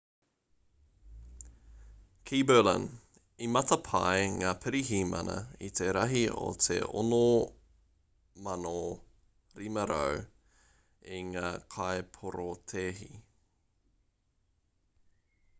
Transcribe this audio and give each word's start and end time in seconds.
ki 2.29 2.37
berlin 2.51 2.87
i 3.47 3.49
matapae 3.57 4.23
ngā 4.37 4.53
pirihimana 4.63 5.35
i 5.69 5.71
te 5.81 5.91
rahi 5.99 6.23
o 6.47 6.49
te 6.63 6.79
6,500 6.95 9.95
o 10.01 10.03
ngā 11.37 11.55
kaiporotēhi 11.79 13.11